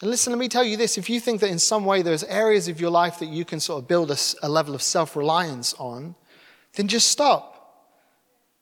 [0.01, 2.23] And listen, let me tell you this if you think that in some way there's
[2.23, 5.15] areas of your life that you can sort of build a, a level of self
[5.15, 6.15] reliance on,
[6.73, 7.51] then just stop.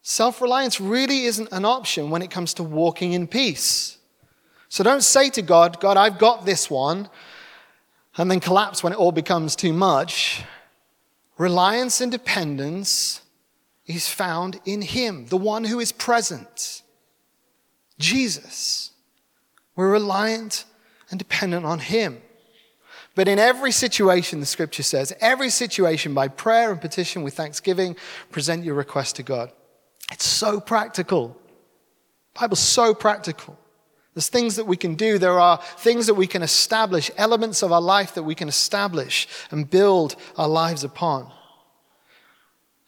[0.02, 3.99] Self reliance really isn't an option when it comes to walking in peace.
[4.70, 7.10] So don't say to God, God, I've got this one,
[8.18, 10.44] and then collapse when it all becomes too much.
[11.38, 13.22] Reliance and dependence
[13.86, 16.84] is found in Him, the one who is present.
[17.98, 18.92] Jesus.
[19.76, 20.66] We're reliant
[21.10, 22.22] and dependent on Him.
[23.16, 27.96] But in every situation, the scripture says, every situation by prayer and petition with thanksgiving,
[28.32, 29.52] present your request to God.
[30.12, 31.30] It's so practical.
[32.34, 33.58] The Bible's so practical.
[34.20, 35.18] There's things that we can do.
[35.18, 39.30] There are things that we can establish, elements of our life that we can establish
[39.50, 41.32] and build our lives upon.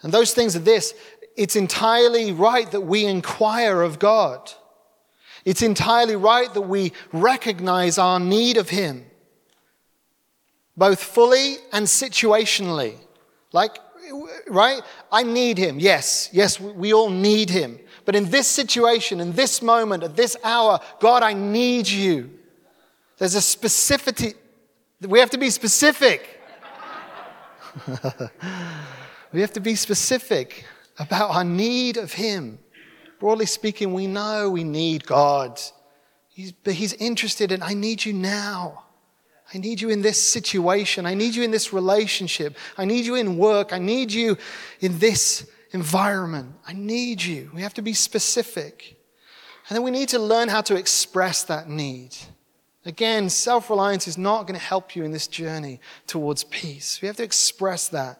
[0.02, 0.94] And those things are this
[1.38, 4.52] it's entirely right that we inquire of God.
[5.46, 9.06] It's entirely right that we recognize our need of Him,
[10.76, 12.98] both fully and situationally.
[13.54, 13.78] Like,
[14.50, 14.82] right?
[15.10, 15.80] I need Him.
[15.80, 17.80] Yes, yes, we all need Him.
[18.06, 22.32] But in this situation, in this moment, at this hour, God, I need you.
[23.18, 24.34] There's a specificity.
[25.02, 26.40] We have to be specific.
[29.32, 30.66] we have to be specific
[30.98, 32.60] about our need of Him.
[33.20, 35.60] Broadly speaking, we know we need God.
[36.30, 38.86] He's, but He's interested in, I need you now.
[39.54, 41.06] I need you in this situation.
[41.06, 42.56] I need you in this relationship.
[42.78, 43.74] I need you in work.
[43.74, 44.38] I need you
[44.80, 46.54] in this environment.
[46.68, 47.52] I need you.
[47.54, 48.98] We have to be specific.
[49.70, 52.16] And then we need to learn how to express that need.
[52.86, 57.02] Again, self reliance is not going to help you in this journey towards peace.
[57.02, 58.20] We have to express that.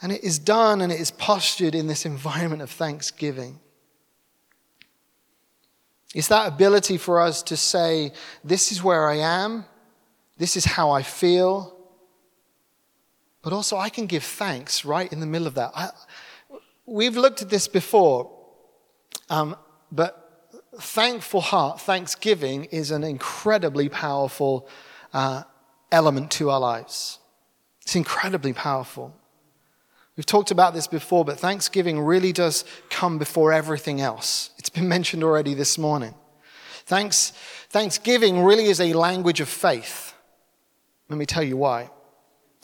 [0.00, 3.60] And it is done and it is postured in this environment of thanksgiving.
[6.14, 8.12] It's that ability for us to say,
[8.44, 9.64] This is where I am,
[10.38, 11.76] this is how I feel,
[13.42, 15.72] but also I can give thanks right in the middle of that.
[15.74, 15.90] I,
[16.86, 18.30] we've looked at this before,
[19.28, 19.56] um,
[19.90, 20.22] but
[20.78, 24.68] thankful heart, thanksgiving, is an incredibly powerful
[25.12, 25.42] uh,
[25.90, 27.18] element to our lives.
[27.82, 29.14] It's incredibly powerful.
[30.16, 34.50] We've talked about this before, but Thanksgiving really does come before everything else.
[34.58, 36.14] It's been mentioned already this morning.
[36.84, 37.30] Thanks,
[37.70, 40.14] Thanksgiving really is a language of faith.
[41.08, 41.90] Let me tell you why.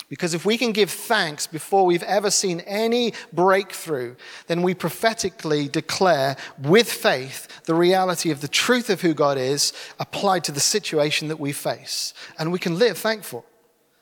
[0.09, 4.17] Because if we can give thanks before we've ever seen any breakthrough,
[4.47, 9.75] then we prophetically declare with faith the reality of the truth of who God is
[10.01, 12.15] applied to the situation that we face.
[12.39, 13.45] And we can live thankful.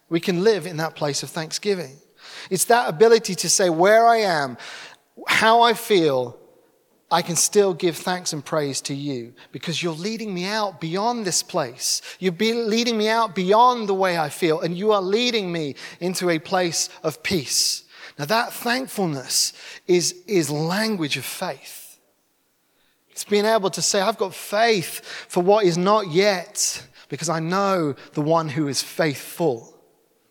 [0.09, 1.97] We can live in that place of thanksgiving.
[2.51, 4.57] It's that ability to say where I am,
[5.27, 6.39] how I feel,
[7.11, 11.25] I can still give thanks and praise to you because you're leading me out beyond
[11.25, 12.03] this place.
[12.19, 16.31] You're leading me out beyond the way I feel, and you are leading me into
[16.31, 17.85] a place of peace.
[18.19, 19.53] Now, that thankfulness
[19.87, 21.99] is, is language of faith.
[23.11, 27.39] It's being able to say, I've got faith for what is not yet because I
[27.39, 29.79] know the one who is faithful,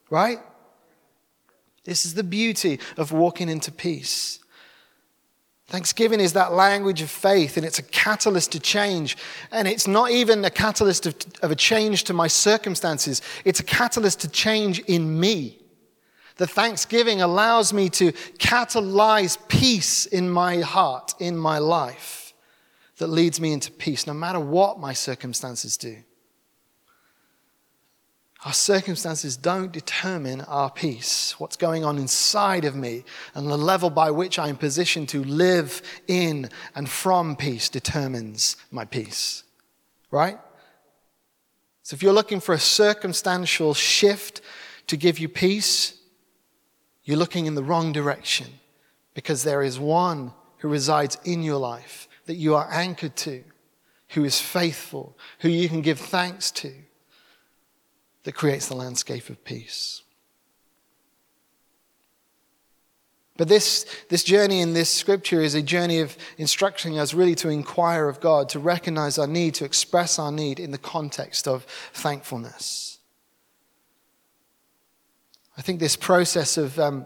[0.09, 0.39] right?
[1.85, 4.39] This is the beauty of walking into peace.
[5.67, 9.17] Thanksgiving is that language of faith, and it's a catalyst to change.
[9.51, 13.63] And it's not even a catalyst of, of, a change to my circumstances, it's a
[13.63, 15.59] catalyst to change in me.
[16.37, 22.33] The thanksgiving allows me to catalyze peace in my heart, in my life,
[22.97, 25.97] that leads me into peace, no matter what my circumstances do.
[28.45, 33.03] Our circumstances don't determine our peace, what's going on inside of me,
[33.33, 38.85] and the level by which I'm positioned to live in and from peace determines my
[38.85, 39.43] peace.
[40.11, 40.37] Right?
[41.81, 44.41] So if you're looking for a circumstantial shift
[44.87, 45.97] to give you peace,
[47.03, 48.47] you're looking in the wrong direction
[49.15, 53.43] because there is one who resides in your life that you are anchored to,
[54.09, 56.71] who is faithful, who you can give thanks to
[58.25, 60.01] that creates the landscape of peace.
[63.37, 67.49] But this, this journey in this scripture is a journey of instructing us really to
[67.49, 71.65] inquire of God, to recognize our need, to express our need in the context of
[71.93, 72.99] thankfulness.
[75.57, 77.05] I think this process of, um,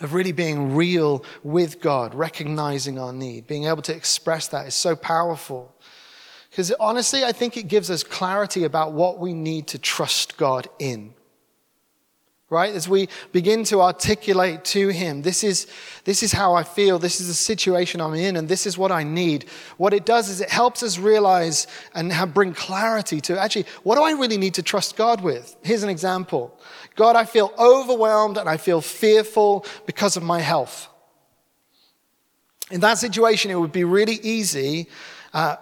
[0.00, 4.74] of really being real with God, recognizing our need, being able to express that is
[4.74, 5.74] so powerful.
[6.50, 10.68] Because honestly, I think it gives us clarity about what we need to trust God
[10.78, 11.14] in.
[12.48, 12.74] Right?
[12.74, 15.68] As we begin to articulate to Him, this is,
[16.02, 18.90] this is how I feel, this is the situation I'm in, and this is what
[18.90, 19.48] I need.
[19.76, 23.94] What it does is it helps us realize and have, bring clarity to actually, what
[23.94, 25.54] do I really need to trust God with?
[25.62, 26.58] Here's an example
[26.96, 30.88] God, I feel overwhelmed and I feel fearful because of my health.
[32.72, 34.88] In that situation, it would be really easy
[35.32, 35.54] uh,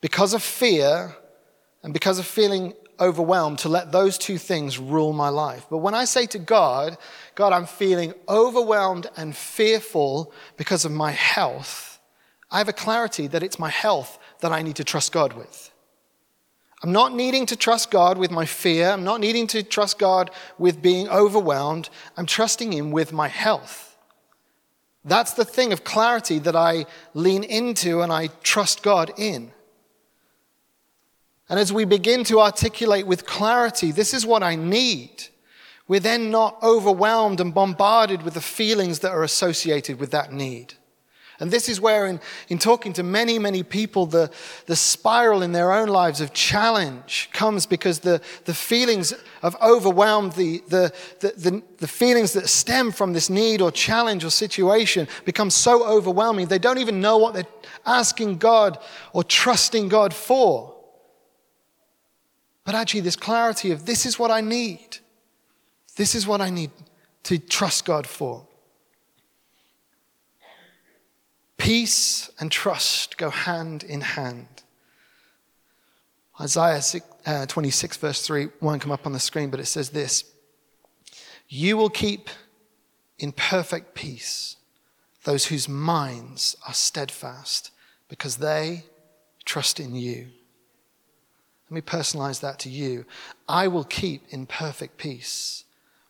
[0.00, 1.16] because of fear
[1.82, 5.66] and because of feeling overwhelmed to let those two things rule my life.
[5.70, 6.96] But when I say to God,
[7.34, 12.00] God, I'm feeling overwhelmed and fearful because of my health,
[12.50, 15.70] I have a clarity that it's my health that I need to trust God with.
[16.82, 18.90] I'm not needing to trust God with my fear.
[18.90, 21.90] I'm not needing to trust God with being overwhelmed.
[22.16, 23.96] I'm trusting Him with my health.
[25.04, 29.52] That's the thing of clarity that I lean into and I trust God in.
[31.48, 35.28] And as we begin to articulate with clarity, this is what I need,
[35.86, 40.74] we're then not overwhelmed and bombarded with the feelings that are associated with that need.
[41.40, 44.30] And this is where, in, in talking to many, many people, the,
[44.66, 50.32] the spiral in their own lives of challenge comes because the, the feelings of overwhelmed,
[50.32, 55.06] the, the, the, the, the feelings that stem from this need or challenge or situation
[55.24, 57.46] become so overwhelming, they don't even know what they're
[57.86, 58.76] asking God
[59.12, 60.74] or trusting God for.
[62.68, 64.98] But actually, this clarity of this is what I need.
[65.96, 66.70] This is what I need
[67.22, 68.46] to trust God for.
[71.56, 74.64] Peace and trust go hand in hand.
[76.38, 76.82] Isaiah
[77.24, 80.24] uh, 26, verse 3 won't come up on the screen, but it says this
[81.48, 82.28] You will keep
[83.18, 84.56] in perfect peace
[85.24, 87.70] those whose minds are steadfast
[88.10, 88.84] because they
[89.46, 90.32] trust in you.
[91.70, 93.04] Let me personalize that to you.
[93.48, 95.64] I will keep in perfect peace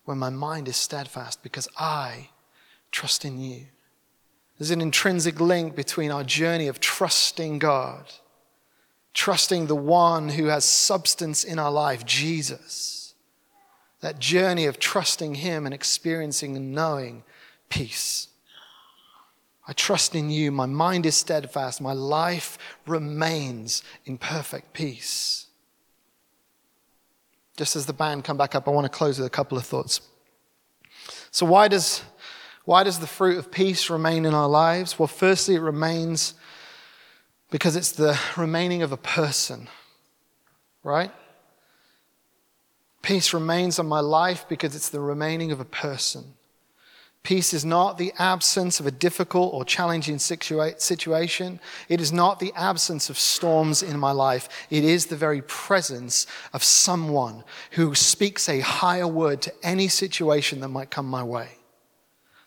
[0.04, 2.30] when my mind is steadfast because I
[2.92, 3.66] trust in you.
[4.58, 8.06] There's an intrinsic link between our journey of trusting God,
[9.14, 13.14] trusting the one who has substance in our life, Jesus.
[14.00, 17.24] That journey of trusting Him and experiencing and knowing
[17.68, 18.28] peace.
[19.66, 20.50] I trust in you.
[20.50, 21.80] My mind is steadfast.
[21.80, 22.56] My life
[22.86, 25.47] remains in perfect peace.
[27.58, 29.66] Just as the band come back up, I want to close with a couple of
[29.66, 30.00] thoughts.
[31.32, 32.02] So, why does,
[32.64, 34.96] why does the fruit of peace remain in our lives?
[34.96, 36.34] Well, firstly, it remains
[37.50, 39.68] because it's the remaining of a person,
[40.84, 41.10] right?
[43.02, 46.34] Peace remains on my life because it's the remaining of a person.
[47.22, 51.60] Peace is not the absence of a difficult or challenging situation.
[51.88, 54.48] It is not the absence of storms in my life.
[54.70, 60.60] It is the very presence of someone who speaks a higher word to any situation
[60.60, 61.48] that might come my way.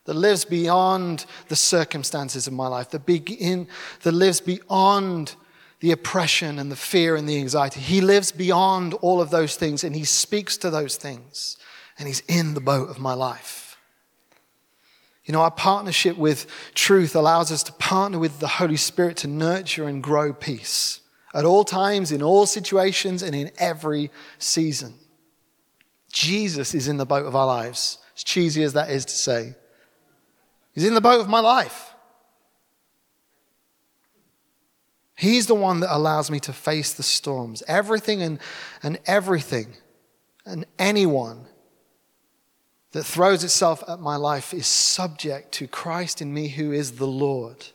[0.06, 3.68] That lives beyond the circumstances of my life, that, begin,
[4.02, 5.36] that lives beyond
[5.80, 7.80] the oppression and the fear and the anxiety.
[7.80, 11.58] He lives beyond all of those things and he speaks to those things
[12.00, 13.71] and he's in the boat of my life.
[15.32, 19.30] You know, our partnership with truth allows us to partner with the Holy Spirit to
[19.30, 21.00] nurture and grow peace
[21.34, 24.94] at all times, in all situations, and in every season.
[26.12, 29.56] Jesus is in the boat of our lives, as cheesy as that is to say.
[30.74, 31.94] He's in the boat of my life.
[35.16, 37.64] He's the one that allows me to face the storms.
[37.70, 38.38] Everything and,
[38.84, 39.78] and everything
[40.46, 41.46] and anyone
[42.92, 47.08] that throws itself at my life is subject to Christ in me, who is the
[47.08, 47.68] Lord.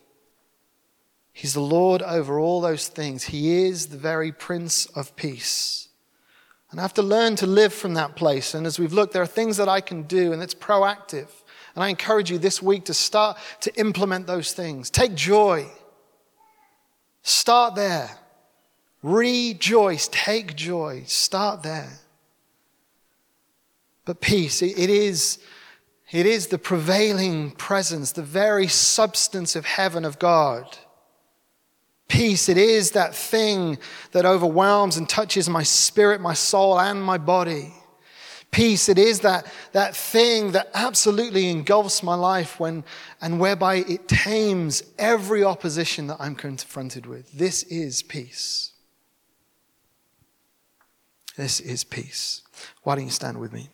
[1.33, 3.25] He's the Lord over all those things.
[3.25, 5.89] He is the very Prince of Peace.
[6.71, 8.55] And I have to learn to live from that place.
[8.55, 11.29] And as we've looked, there are things that I can do, and it's proactive.
[11.75, 14.91] And I encourage you this week to start to implement those things.
[14.91, 15.67] Take joy.
[17.23, 18.11] Start there.
[19.03, 20.09] Rejoice.
[20.09, 21.03] Take joy.
[21.07, 22.01] Start there.
[24.07, 25.39] But peace, it is,
[26.13, 30.79] it is the prevailing presence, the very substance of heaven of God.
[32.09, 33.79] Peace, it is that thing
[34.13, 37.75] that overwhelms and touches my spirit, my soul, and my body.
[38.53, 42.85] Peace, it is that, that thing that absolutely engulfs my life when,
[43.21, 47.33] and whereby it tames every opposition that I'm confronted with.
[47.33, 48.71] This is peace.
[51.37, 52.43] This is peace.
[52.85, 53.69] Why don't you stand with me?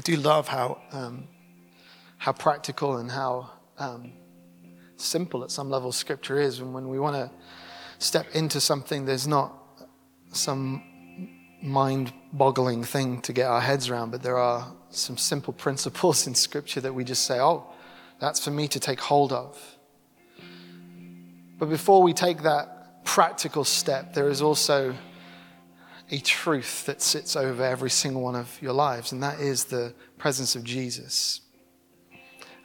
[0.00, 1.28] Do love how, um,
[2.18, 4.12] how practical and how um,
[4.96, 6.60] simple at some level scripture is.
[6.60, 7.30] And when we want to
[7.98, 9.52] step into something, there's not
[10.32, 10.82] some
[11.62, 16.34] mind boggling thing to get our heads around, but there are some simple principles in
[16.34, 17.66] scripture that we just say, oh,
[18.20, 19.58] that's for me to take hold of.
[21.58, 24.94] But before we take that practical step, there is also
[26.10, 29.94] a truth that sits over every single one of your lives, and that is the
[30.18, 31.40] presence of Jesus.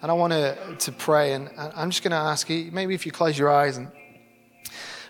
[0.01, 3.05] And I want to, to pray, and I'm just going to ask you maybe if
[3.05, 3.91] you close your eyes, and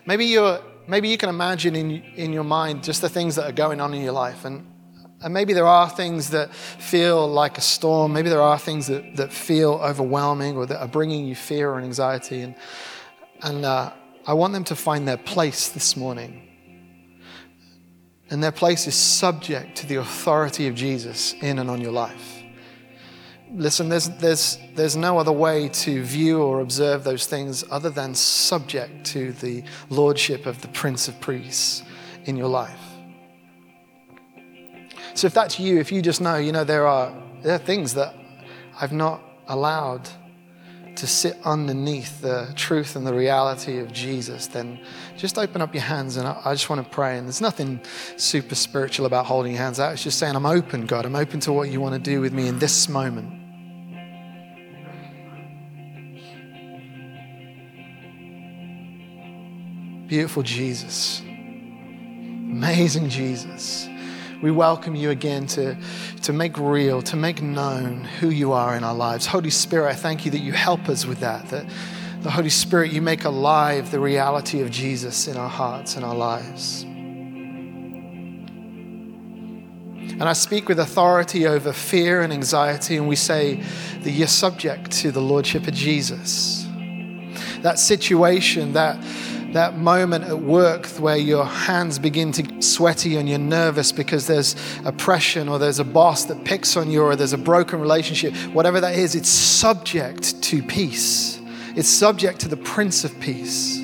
[0.06, 3.52] maybe, you're, maybe you can imagine in, in your mind just the things that are
[3.52, 4.44] going on in your life.
[4.44, 4.66] And,
[5.22, 8.12] and maybe there are things that feel like a storm.
[8.12, 11.80] Maybe there are things that, that feel overwhelming or that are bringing you fear or
[11.80, 12.40] anxiety.
[12.40, 12.54] And,
[13.42, 13.92] and uh,
[14.26, 16.49] I want them to find their place this morning.
[18.30, 22.42] And their place is subject to the authority of Jesus in and on your life.
[23.52, 28.14] Listen, there's, there's, there's no other way to view or observe those things other than
[28.14, 31.82] subject to the lordship of the Prince of Priests
[32.26, 32.78] in your life.
[35.14, 37.12] So if that's you, if you just know, you know, there are,
[37.42, 38.14] there are things that
[38.80, 40.08] I've not allowed
[40.96, 44.80] to sit underneath the truth and the reality of Jesus, then
[45.16, 47.18] just open up your hands and I, just want to pray.
[47.18, 47.80] And there's nothing
[48.16, 49.92] super spiritual about holding your hands out.
[49.92, 51.06] It's just saying, I'm open, God.
[51.06, 53.36] I'm open to what you want to do with me in this moment.
[60.08, 61.20] Beautiful Jesus.
[61.20, 63.88] Amazing Jesus
[64.42, 65.76] we welcome you again to,
[66.22, 69.26] to make real, to make known who you are in our lives.
[69.26, 71.66] Holy Spirit, I thank you that you help us with that, that
[72.22, 76.14] the Holy Spirit, you make alive the reality of Jesus in our hearts and our
[76.14, 76.82] lives.
[80.20, 83.62] And I speak with authority over fear and anxiety, and we say
[84.02, 86.66] that you're subject to the Lordship of Jesus.
[87.62, 89.02] That situation, that
[89.52, 94.26] that moment at work where your hands begin to get sweaty and you're nervous because
[94.26, 98.34] there's oppression or there's a boss that picks on you or there's a broken relationship,
[98.52, 101.40] whatever that is, it's subject to peace.
[101.76, 103.78] It's subject to the Prince of Peace.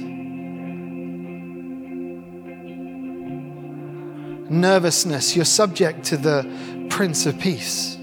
[4.48, 7.95] Nervousness, you're subject to the Prince of Peace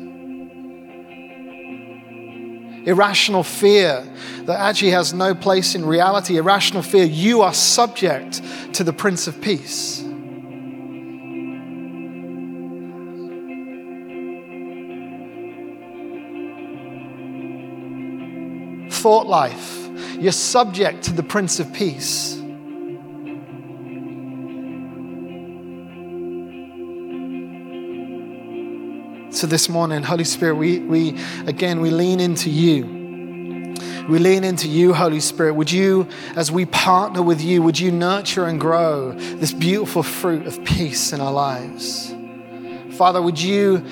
[2.86, 4.08] irrational fear
[4.44, 8.42] that actually has no place in reality, irrational fear, you are subject
[8.74, 10.02] to the Prince of Peace.
[19.02, 22.43] Thought life, you're subject to the Prince of Peace.
[29.44, 32.86] So this morning, Holy Spirit, we, we again, we lean into you.
[34.08, 35.56] We lean into you, Holy Spirit.
[35.56, 40.48] Would you, as we partner with you, would you nurture and grow this beautiful fruit
[40.48, 42.16] of peace in our lives?
[42.91, 43.86] Father, would you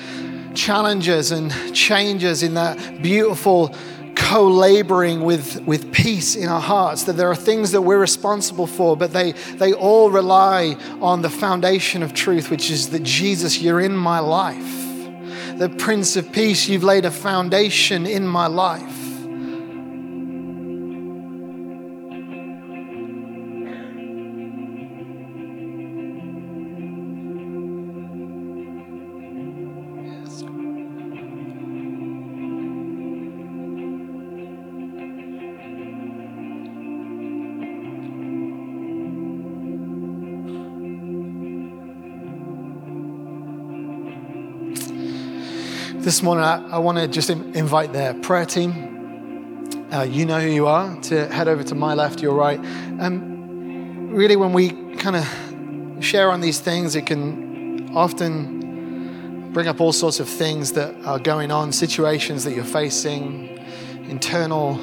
[0.54, 3.74] challenge us and change us in that beautiful
[4.16, 8.66] co laboring with, with peace in our hearts, that there are things that we're responsible
[8.66, 13.60] for, but they, they all rely on the foundation of truth, which is that Jesus,
[13.60, 14.81] you're in my life
[15.58, 19.01] the Prince of Peace, you've laid a foundation in my life.
[46.02, 49.86] This morning, I, I want to just invite the prayer team.
[49.92, 52.58] Uh, you know who you are, to head over to my left, your right.
[52.98, 59.80] Um, really, when we kind of share on these things, it can often bring up
[59.80, 63.64] all sorts of things that are going on, situations that you're facing,
[64.10, 64.80] internal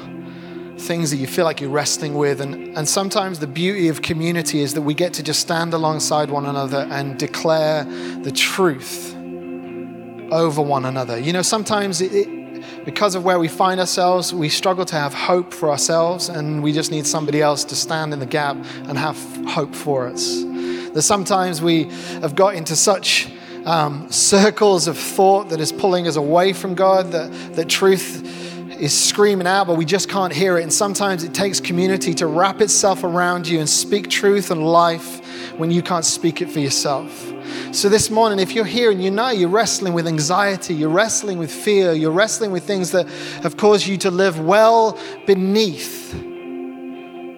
[0.78, 2.40] things that you feel like you're wrestling with.
[2.40, 6.30] And, and sometimes the beauty of community is that we get to just stand alongside
[6.30, 7.84] one another and declare
[8.22, 9.14] the truth
[10.30, 11.18] over one another.
[11.18, 15.14] You know, sometimes it, it, because of where we find ourselves, we struggle to have
[15.14, 18.98] hope for ourselves, and we just need somebody else to stand in the gap and
[18.98, 20.42] have hope for us.
[20.92, 21.84] That sometimes we
[22.20, 23.30] have got into such
[23.64, 28.39] um, circles of thought that is pulling us away from God, that, that truth
[28.80, 30.62] is screaming out, but we just can't hear it.
[30.62, 35.20] And sometimes it takes community to wrap itself around you and speak truth and life
[35.58, 37.32] when you can't speak it for yourself.
[37.72, 41.38] So, this morning, if you're here and you know you're wrestling with anxiety, you're wrestling
[41.38, 43.08] with fear, you're wrestling with things that
[43.42, 46.14] have caused you to live well beneath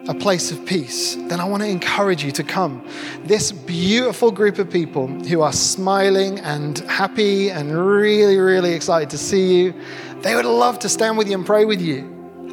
[0.08, 2.84] a place of peace, then I want to encourage you to come.
[3.24, 9.18] This beautiful group of people who are smiling and happy and really, really excited to
[9.18, 9.74] see you,
[10.22, 12.02] they would love to stand with you and pray with you.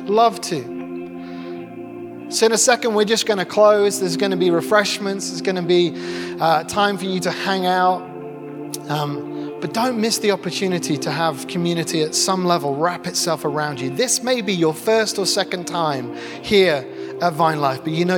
[0.05, 0.79] Love to.
[2.29, 3.99] So, in a second, we're just going to close.
[3.99, 5.93] There's going to be refreshments, there's going to be
[6.39, 8.01] uh, time for you to hang out.
[8.89, 13.81] Um, but don't miss the opportunity to have community at some level wrap itself around
[13.81, 13.89] you.
[13.89, 16.87] This may be your first or second time here
[17.21, 18.17] at Vine Life, but you know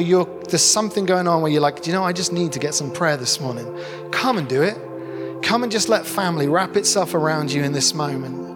[0.49, 2.91] there's something going on where you're like, you know, I just need to get some
[2.91, 3.75] prayer this morning.
[4.11, 4.77] Come and do it.
[5.41, 8.50] Come and just let family wrap itself around you in this moment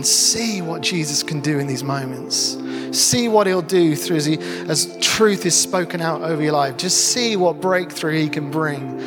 [0.00, 2.56] and see what Jesus can do in these moments.
[2.98, 6.78] See what he'll do through as, he, as truth is spoken out over your life.
[6.78, 8.98] Just see what breakthrough he can bring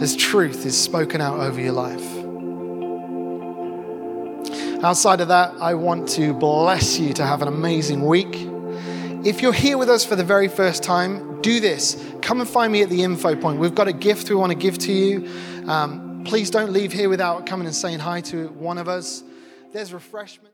[0.00, 2.02] as truth is spoken out over your life.
[4.82, 8.34] Outside of that, I want to bless you to have an amazing week.
[9.26, 12.02] If you're here with us for the very first time, do this.
[12.22, 13.58] Come and find me at the info point.
[13.58, 15.28] We've got a gift we want to give to you.
[15.66, 19.24] Um, please don't leave here without coming and saying hi to one of us.
[19.72, 20.46] There's refreshment.